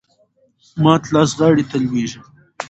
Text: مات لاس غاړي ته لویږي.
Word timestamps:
مات 0.83 1.03
لاس 1.13 1.29
غاړي 1.39 1.63
ته 1.69 1.75
لویږي. 1.83 2.19